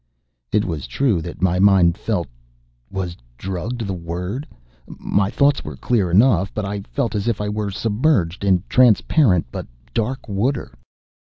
It 0.51 0.65
was 0.65 0.87
true 0.87 1.21
that 1.21 1.43
my 1.43 1.59
mind 1.59 1.95
felt 1.95 2.27
was 2.89 3.15
drugged 3.37 3.85
the 3.85 3.93
word? 3.93 4.47
My 4.87 5.29
thoughts 5.29 5.63
were 5.63 5.75
clear 5.75 6.09
enough, 6.09 6.51
but 6.55 6.65
I 6.65 6.81
felt 6.89 7.13
as 7.13 7.27
if 7.27 7.39
I 7.39 7.49
were 7.49 7.69
submerged 7.69 8.43
in 8.43 8.63
transparent 8.67 9.45
but 9.51 9.67
dark 9.93 10.27
water. 10.27 10.73